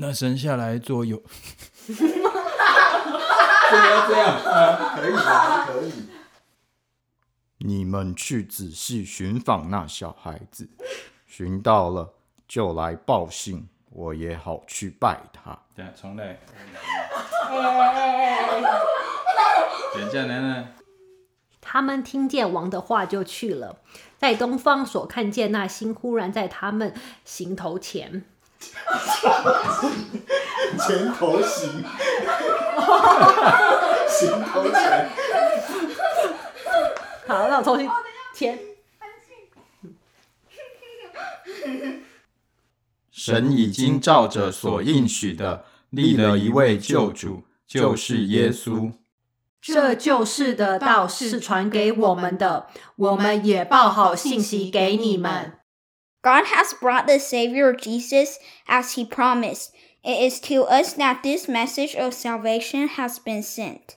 [0.00, 1.18] 那生下来做有，
[1.86, 1.92] 不
[3.76, 4.96] 要这样啊！
[4.96, 5.66] 可以吗？
[5.66, 5.92] 可以。
[7.58, 10.66] 你们去仔细寻访那小孩子，
[11.26, 12.14] 寻到了
[12.48, 15.58] 就来报信，我也好去拜他。
[15.76, 16.40] 对，重来。
[19.92, 20.72] 等一下，奶奶。
[21.60, 23.76] 他们听见王的话，就去了。
[24.16, 26.94] 在东方所看见那星，忽然在他们
[27.26, 28.24] 行头前，
[30.78, 31.84] 前头行，
[34.08, 35.10] 行头前。
[37.26, 37.86] 好，那我重新
[38.34, 38.58] 前。
[43.10, 48.92] 神已经照着所应许的立了一位救主，就是耶稣。
[49.60, 55.59] 这救世的道是传给我们的，我们也报好信息给你们。
[56.22, 58.38] God has brought the Savior Jesus
[58.68, 59.72] as He promised.
[60.04, 63.96] It is to us that this message of salvation has been sent.